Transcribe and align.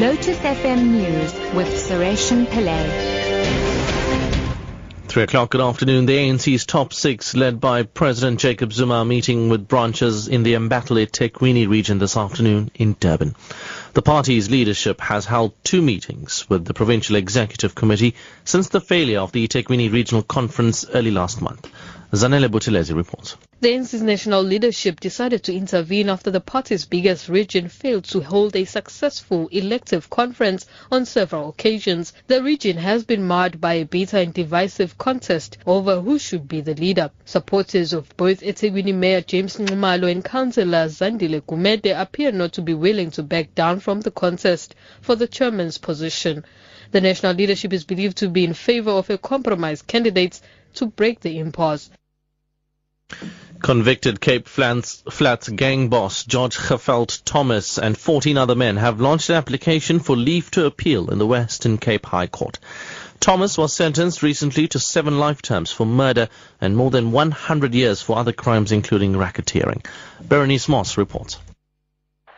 Lotus 0.00 0.38
FM 0.38 0.92
News 0.92 1.30
with 1.54 1.68
Sureshan 1.68 2.46
Pillay. 2.46 3.10
Three 5.08 5.24
o'clock 5.24 5.50
good 5.50 5.60
afternoon. 5.60 6.06
The 6.06 6.16
ANC's 6.16 6.64
top 6.64 6.94
six, 6.94 7.36
led 7.36 7.60
by 7.60 7.82
President 7.82 8.40
Jacob 8.40 8.72
Zuma, 8.72 9.04
meeting 9.04 9.50
with 9.50 9.68
branches 9.68 10.26
in 10.26 10.42
the 10.42 10.54
embattled 10.54 11.00
eThekwini 11.00 11.68
region 11.68 11.98
this 11.98 12.16
afternoon 12.16 12.70
in 12.74 12.96
Durban. 12.98 13.36
The 13.92 14.00
party's 14.00 14.48
leadership 14.48 15.02
has 15.02 15.26
held 15.26 15.52
two 15.64 15.82
meetings 15.82 16.48
with 16.48 16.64
the 16.64 16.72
Provincial 16.72 17.16
Executive 17.16 17.74
Committee 17.74 18.14
since 18.46 18.70
the 18.70 18.80
failure 18.80 19.20
of 19.20 19.32
the 19.32 19.46
eThekwini 19.46 19.92
Regional 19.92 20.22
Conference 20.22 20.86
early 20.94 21.10
last 21.10 21.42
month. 21.42 21.68
Zanele 22.12 22.48
Buthelezi 22.48 22.92
reports. 22.92 23.36
The 23.60 23.68
ANC's 23.72 24.02
national 24.02 24.42
leadership 24.42 24.98
decided 24.98 25.44
to 25.44 25.54
intervene 25.54 26.08
after 26.08 26.32
the 26.32 26.40
party's 26.40 26.84
biggest 26.84 27.28
region 27.28 27.68
failed 27.68 28.02
to 28.04 28.20
hold 28.20 28.56
a 28.56 28.64
successful 28.64 29.46
elective 29.52 30.10
conference 30.10 30.66
on 30.90 31.06
several 31.06 31.50
occasions. 31.50 32.12
The 32.26 32.42
region 32.42 32.78
has 32.78 33.04
been 33.04 33.24
marred 33.24 33.60
by 33.60 33.74
a 33.74 33.84
bitter 33.84 34.16
and 34.16 34.34
divisive 34.34 34.98
contest 34.98 35.58
over 35.66 36.00
who 36.00 36.18
should 36.18 36.48
be 36.48 36.60
the 36.60 36.74
leader. 36.74 37.12
Supporters 37.26 37.92
of 37.92 38.16
both 38.16 38.40
eThekwini 38.40 38.92
Mayor 38.92 39.20
James 39.20 39.56
Nxumalo 39.58 40.10
and 40.10 40.24
Councillor 40.24 40.88
Zandile 40.88 41.42
Gumede 41.42 41.96
appear 41.96 42.32
not 42.32 42.54
to 42.54 42.62
be 42.62 42.74
willing 42.74 43.12
to 43.12 43.22
back 43.22 43.54
down 43.54 43.78
from 43.78 44.00
the 44.00 44.10
contest 44.10 44.74
for 45.00 45.14
the 45.14 45.28
chairman's 45.28 45.78
position. 45.78 46.44
The 46.90 47.00
national 47.00 47.34
leadership 47.34 47.72
is 47.72 47.84
believed 47.84 48.16
to 48.16 48.28
be 48.28 48.42
in 48.42 48.54
favor 48.54 48.90
of 48.90 49.10
a 49.10 49.18
compromise 49.18 49.82
candidate 49.82 50.40
to 50.74 50.86
break 50.86 51.20
the 51.20 51.38
impasse. 51.38 51.90
Convicted 53.62 54.20
Cape 54.20 54.48
Flats, 54.48 55.02
Flats 55.10 55.48
gang 55.50 55.88
boss 55.88 56.24
George 56.24 56.56
Geveld 56.56 57.22
Thomas 57.24 57.78
and 57.78 57.96
14 57.96 58.38
other 58.38 58.54
men 58.54 58.78
have 58.78 59.00
launched 59.00 59.28
an 59.28 59.36
application 59.36 60.00
for 60.00 60.16
leave 60.16 60.50
to 60.52 60.64
appeal 60.64 61.10
in 61.10 61.18
the 61.18 61.26
Western 61.26 61.76
Cape 61.76 62.06
High 62.06 62.26
Court. 62.26 62.58
Thomas 63.20 63.58
was 63.58 63.74
sentenced 63.74 64.22
recently 64.22 64.66
to 64.68 64.78
seven 64.78 65.18
life 65.18 65.42
terms 65.42 65.70
for 65.70 65.84
murder 65.84 66.30
and 66.58 66.74
more 66.74 66.90
than 66.90 67.12
100 67.12 67.74
years 67.74 68.00
for 68.00 68.16
other 68.16 68.32
crimes 68.32 68.72
including 68.72 69.12
racketeering. 69.12 69.84
Berenice 70.26 70.68
Moss 70.68 70.96
reports. 70.96 71.36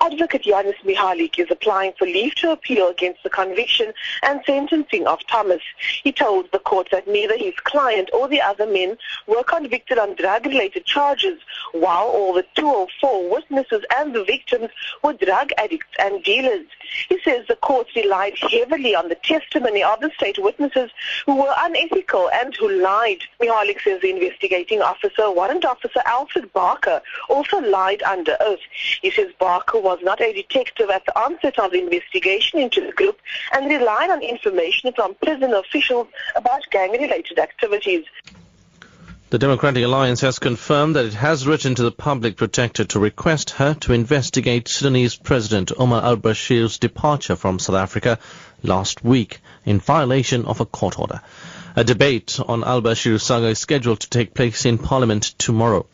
Advocate 0.00 0.42
Yanis 0.42 0.76
Mihalik 0.84 1.38
is 1.38 1.48
applying 1.50 1.92
for 1.98 2.06
leave 2.06 2.34
to 2.36 2.52
appeal 2.52 2.88
against 2.88 3.22
the 3.22 3.30
conviction 3.30 3.92
and 4.22 4.40
sentencing 4.46 5.06
of 5.06 5.18
Thomas. 5.26 5.62
He 6.02 6.12
told 6.12 6.50
the 6.52 6.58
court 6.58 6.88
that 6.92 7.08
neither 7.08 7.36
his 7.36 7.54
client 7.64 8.10
or 8.12 8.28
the 8.28 8.40
other 8.40 8.66
men 8.66 8.98
were 9.26 9.42
convicted 9.42 9.98
on 9.98 10.14
drug-related 10.14 10.84
charges, 10.84 11.40
while 11.72 12.06
all 12.06 12.34
the 12.34 12.44
204 12.54 13.30
witnesses 13.30 13.84
and 13.96 14.14
the 14.14 14.24
victims 14.24 14.70
were 15.02 15.14
drug 15.14 15.50
addicts 15.58 15.94
and 15.98 16.22
dealers. 16.22 16.66
He 17.08 17.18
says 17.22 17.46
the 17.46 17.56
court 17.56 17.88
relied 17.96 18.34
heavily 18.38 18.94
on 18.94 19.08
the 19.08 19.16
testimony 19.16 19.82
of 19.82 20.00
the 20.00 20.10
state 20.16 20.38
witnesses 20.38 20.90
who 21.24 21.36
were 21.36 21.54
unethical 21.58 22.30
and 22.30 22.54
who 22.54 22.70
lied. 22.80 23.18
Mihalik 23.40 23.82
says 23.82 24.02
the 24.02 24.10
investigating 24.10 24.82
officer, 24.82 25.30
Warrant 25.30 25.64
Officer 25.64 26.00
Alfred 26.04 26.52
Barker, 26.52 27.02
also 27.28 27.58
lied 27.58 28.02
under 28.02 28.36
oath. 28.40 28.60
He 29.02 29.10
says 29.10 29.32
Barker 29.38 29.80
was 29.86 30.00
not 30.02 30.20
a 30.20 30.32
detective 30.32 30.90
at 30.90 31.06
the 31.06 31.16
onset 31.18 31.58
of 31.60 31.70
the 31.70 31.78
investigation 31.78 32.58
into 32.58 32.80
the 32.84 32.92
group 32.92 33.18
and 33.52 33.70
relied 33.70 34.10
on 34.10 34.20
information 34.20 34.92
from 34.92 35.14
prison 35.22 35.54
officials 35.54 36.08
about 36.34 36.62
gang-related 36.72 37.38
activities. 37.38 38.04
The 39.30 39.38
Democratic 39.38 39.84
Alliance 39.84 40.20
has 40.22 40.40
confirmed 40.40 40.96
that 40.96 41.04
it 41.04 41.14
has 41.14 41.46
written 41.46 41.76
to 41.76 41.82
the 41.84 41.92
public 41.92 42.36
protector 42.36 42.84
to 42.84 42.98
request 42.98 43.50
her 43.50 43.74
to 43.74 43.92
investigate 43.92 44.68
Sudanese 44.68 45.14
President 45.14 45.70
Omar 45.76 46.02
al-Bashir's 46.02 46.78
departure 46.78 47.36
from 47.36 47.60
South 47.60 47.76
Africa 47.76 48.18
last 48.64 49.04
week 49.04 49.40
in 49.64 49.78
violation 49.78 50.46
of 50.46 50.60
a 50.60 50.66
court 50.66 50.98
order. 50.98 51.20
A 51.76 51.84
debate 51.84 52.40
on 52.44 52.64
al-Bashir's 52.64 53.22
saga 53.22 53.48
is 53.48 53.58
scheduled 53.58 54.00
to 54.00 54.10
take 54.10 54.34
place 54.34 54.64
in 54.64 54.78
Parliament 54.78 55.24
tomorrow. 55.38 55.86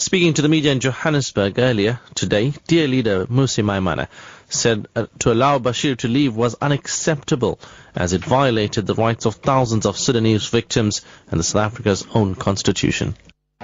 Speaking 0.00 0.32
to 0.32 0.40
the 0.42 0.48
media 0.48 0.72
in 0.72 0.80
Johannesburg 0.80 1.58
earlier 1.58 2.00
today, 2.14 2.54
DA 2.66 2.86
leader 2.86 3.26
Mmusi 3.26 3.62
Maimane 3.62 4.08
said 4.48 4.88
uh, 4.96 5.08
to 5.18 5.30
allow 5.30 5.58
Bashir 5.58 5.94
to 5.98 6.08
leave 6.08 6.34
was 6.34 6.56
unacceptable 6.62 7.60
as 7.94 8.14
it 8.14 8.24
violated 8.24 8.86
the 8.86 8.94
rights 8.94 9.26
of 9.26 9.34
thousands 9.34 9.84
of 9.84 9.98
Sudanese 9.98 10.46
victims 10.48 11.02
and 11.30 11.38
the 11.38 11.44
South 11.44 11.70
Africa's 11.70 12.06
own 12.14 12.34
constitution. 12.34 13.14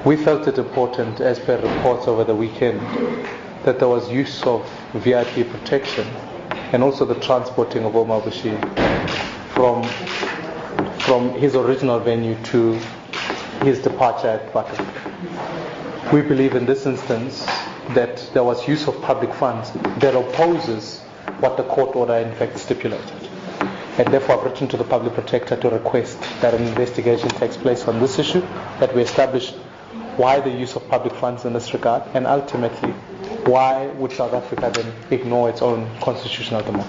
We 0.04 0.18
felt 0.18 0.46
it 0.46 0.58
important, 0.58 1.22
as 1.22 1.38
per 1.38 1.56
reports 1.58 2.06
over 2.06 2.22
the 2.22 2.34
weekend, 2.34 2.82
that 3.64 3.78
there 3.78 3.88
was 3.88 4.10
use 4.10 4.42
of 4.42 4.70
VIP 4.92 5.50
protection 5.50 6.06
and 6.72 6.82
also 6.82 7.06
the 7.06 7.18
transporting 7.18 7.86
of 7.86 7.96
Omar 7.96 8.20
Bashir 8.20 8.60
from, 9.54 9.84
from 11.00 11.30
his 11.30 11.56
original 11.56 11.98
venue 11.98 12.36
to 12.52 12.78
his 13.64 13.80
departure 13.80 14.28
at 14.28 14.52
Batam. 14.52 14.86
We 16.12 16.22
believe 16.22 16.54
in 16.54 16.66
this 16.66 16.86
instance 16.86 17.44
that 17.90 18.30
there 18.32 18.44
was 18.44 18.68
use 18.68 18.86
of 18.86 19.02
public 19.02 19.34
funds 19.34 19.72
that 19.98 20.14
opposes 20.14 21.00
what 21.40 21.56
the 21.56 21.64
court 21.64 21.96
order 21.96 22.14
in 22.14 22.32
fact 22.36 22.58
stipulated. 22.58 23.10
And 23.98 24.12
therefore 24.14 24.38
I've 24.38 24.44
written 24.44 24.68
to 24.68 24.76
the 24.76 24.84
public 24.84 25.14
protector 25.14 25.56
to 25.56 25.68
request 25.68 26.20
that 26.42 26.54
an 26.54 26.62
investigation 26.62 27.28
takes 27.30 27.56
place 27.56 27.88
on 27.88 27.98
this 27.98 28.20
issue, 28.20 28.40
that 28.78 28.94
we 28.94 29.02
establish 29.02 29.50
why 30.16 30.38
the 30.38 30.50
use 30.50 30.76
of 30.76 30.88
public 30.88 31.12
funds 31.14 31.44
in 31.44 31.52
this 31.52 31.72
regard, 31.74 32.04
and 32.14 32.24
ultimately 32.26 32.90
why 33.50 33.86
would 33.86 34.12
South 34.12 34.32
Africa 34.32 34.70
then 34.72 34.92
ignore 35.10 35.50
its 35.50 35.60
own 35.60 35.90
constitutional 36.00 36.62
demand. 36.62 36.88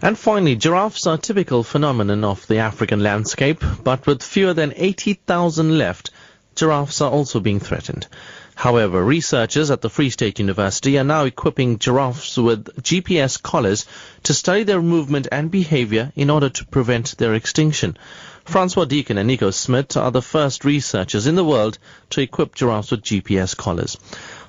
And 0.00 0.16
finally, 0.16 0.54
giraffes 0.54 1.06
are 1.06 1.14
a 1.14 1.18
typical 1.18 1.64
phenomenon 1.64 2.24
of 2.24 2.46
the 2.46 2.58
African 2.58 3.02
landscape, 3.02 3.64
but 3.82 4.06
with 4.06 4.22
fewer 4.22 4.52
than 4.52 4.74
80,000 4.76 5.78
left, 5.78 6.10
giraffes 6.54 7.00
are 7.00 7.10
also 7.10 7.40
being 7.40 7.60
threatened. 7.60 8.06
However, 8.54 9.04
researchers 9.04 9.70
at 9.70 9.80
the 9.80 9.90
Free 9.90 10.10
State 10.10 10.38
University 10.38 10.96
are 10.98 11.04
now 11.04 11.24
equipping 11.24 11.78
giraffes 11.78 12.36
with 12.36 12.66
GPS 12.82 13.42
collars 13.42 13.84
to 14.22 14.32
study 14.32 14.62
their 14.62 14.80
movement 14.80 15.26
and 15.32 15.50
behavior 15.50 16.12
in 16.14 16.30
order 16.30 16.48
to 16.48 16.64
prevent 16.64 17.18
their 17.18 17.34
extinction. 17.34 17.96
Francois 18.44 18.84
Deacon 18.84 19.18
and 19.18 19.26
Nico 19.26 19.50
Smith 19.50 19.96
are 19.96 20.10
the 20.10 20.22
first 20.22 20.64
researchers 20.64 21.26
in 21.26 21.34
the 21.34 21.44
world 21.44 21.78
to 22.10 22.20
equip 22.20 22.54
giraffes 22.54 22.92
with 22.92 23.02
GPS 23.02 23.56
collars. 23.56 23.96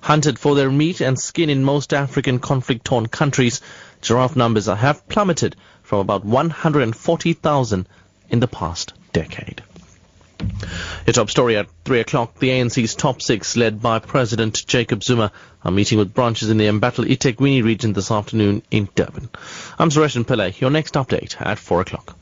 Hunted 0.02 0.38
for 0.38 0.54
their 0.54 0.70
meat 0.70 1.02
and 1.02 1.18
skin 1.18 1.50
in 1.50 1.64
most 1.64 1.94
African 1.94 2.38
conflict-torn 2.40 3.08
countries, 3.08 3.62
giraffe 4.02 4.36
numbers 4.36 4.68
have 4.68 5.08
plummeted 5.08 5.56
from 5.82 6.00
about 6.00 6.24
140,000 6.24 7.88
in 8.30 8.40
the 8.40 8.48
past 8.48 8.94
decade. 9.14 9.64
Your 11.06 11.14
top 11.14 11.30
story 11.30 11.56
at 11.56 11.68
3 11.86 12.00
o'clock. 12.00 12.40
The 12.40 12.50
ANC's 12.50 12.96
top 12.96 13.22
six, 13.22 13.56
led 13.56 13.80
by 13.80 14.00
President 14.00 14.66
Jacob 14.66 15.04
Zuma, 15.04 15.32
are 15.64 15.72
meeting 15.72 16.00
with 16.00 16.16
branches 16.16 16.50
in 16.50 16.58
the 16.58 16.66
embattled 16.66 17.08
eThekwini 17.08 17.64
region 17.64 17.94
this 17.94 18.10
afternoon 18.10 18.64
in 18.72 18.90
Durban. 18.96 19.30
I'm 19.78 19.92
Suresh 19.92 20.22
Pillay. 20.26 20.60
Your 20.60 20.72
next 20.72 20.96
update 20.96 21.40
at 21.40 21.60
4 21.60 21.82
o'clock. 21.82 22.18